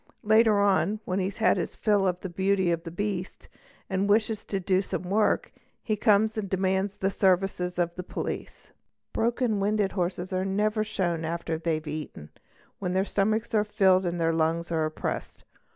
[0.23, 3.47] Later on, when he has had his fill of the beauty of the beast
[3.87, 5.51] and wishes it to do some work,
[5.83, 8.65] he comes and demands the services of the police.
[8.65, 9.11] ath oy i) oe Sid OB A A
[9.53, 12.31] Broken winded horses are never shown after they have eaten,
[12.79, 15.43] when their stomachs are filled and their lungs are oppressed.